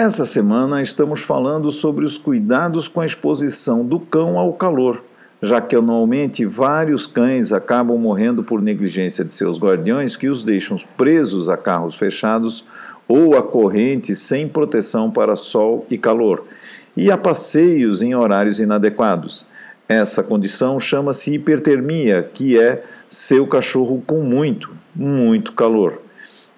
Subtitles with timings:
[0.00, 5.02] Essa semana estamos falando sobre os cuidados com a exposição do cão ao calor,
[5.42, 10.78] já que anualmente vários cães acabam morrendo por negligência de seus guardiões que os deixam
[10.96, 12.64] presos a carros fechados
[13.08, 16.44] ou a correntes sem proteção para sol e calor,
[16.96, 19.48] e a passeios em horários inadequados.
[19.88, 26.00] Essa condição chama-se hipertermia, que é seu cachorro com muito, muito calor.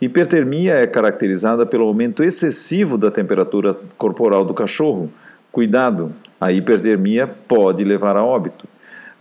[0.01, 5.13] Hipertermia é caracterizada pelo aumento excessivo da temperatura corporal do cachorro.
[5.53, 8.67] Cuidado, a hipertermia pode levar a óbito.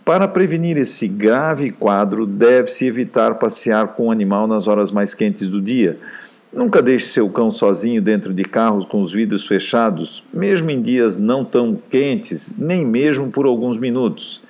[0.02, 5.48] Para prevenir esse grave quadro, deve-se evitar passear com o animal nas horas mais quentes
[5.48, 5.98] do dia.
[6.50, 11.18] Nunca deixe seu cão sozinho dentro de carros com os vidros fechados, mesmo em dias
[11.18, 14.40] não tão quentes, nem mesmo por alguns minutos.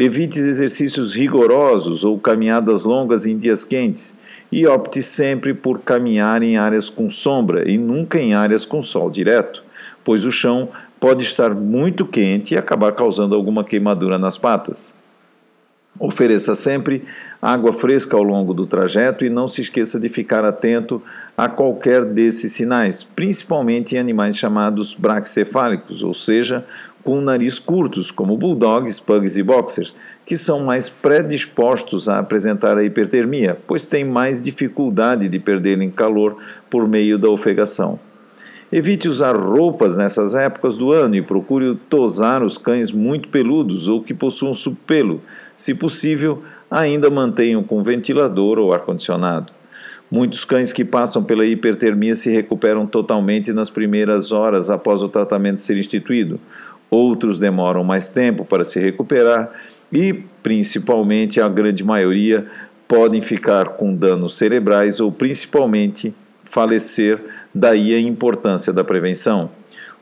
[0.00, 4.16] Evite exercícios rigorosos ou caminhadas longas em dias quentes
[4.50, 9.10] e opte sempre por caminhar em áreas com sombra e nunca em áreas com sol
[9.10, 9.64] direto,
[10.04, 10.68] pois o chão
[11.00, 14.94] pode estar muito quente e acabar causando alguma queimadura nas patas.
[15.98, 17.02] Ofereça sempre
[17.42, 21.02] água fresca ao longo do trajeto e não se esqueça de ficar atento
[21.36, 26.64] a qualquer desses sinais, principalmente em animais chamados braxcefálicos, ou seja,
[27.02, 32.84] com nariz curtos, como bulldogs, pugs e boxers, que são mais predispostos a apresentar a
[32.84, 36.36] hipertermia, pois têm mais dificuldade de perderem calor
[36.68, 37.98] por meio da ofegação.
[38.70, 44.02] Evite usar roupas nessas épocas do ano e procure tosar os cães muito peludos ou
[44.02, 45.22] que possuam subpelo.
[45.56, 49.52] Se possível, ainda mantenham com ventilador ou ar-condicionado.
[50.10, 55.60] Muitos cães que passam pela hipertermia se recuperam totalmente nas primeiras horas após o tratamento
[55.60, 56.38] ser instituído.
[56.90, 59.50] Outros demoram mais tempo para se recuperar
[59.92, 62.46] e, principalmente, a grande maioria
[62.86, 67.22] podem ficar com danos cerebrais ou, principalmente, falecer.
[67.54, 69.50] Daí a importância da prevenção.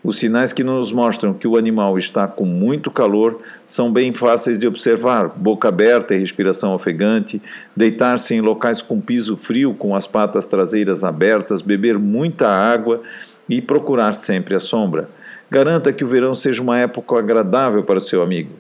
[0.06, 4.56] Os sinais que nos mostram que o animal está com muito calor são bem fáceis
[4.56, 7.42] de observar: boca aberta e respiração ofegante,
[7.74, 13.02] deitar-se em locais com piso frio com as patas traseiras abertas, beber muita água
[13.48, 15.08] e procurar sempre a sombra.
[15.50, 18.52] Garanta que o verão seja uma época agradável para o seu amigo.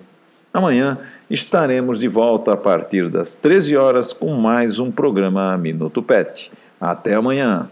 [0.52, 6.50] Amanhã estaremos de volta a partir das 13 horas com mais um programa Minuto Pet.
[6.80, 7.68] Até amanhã!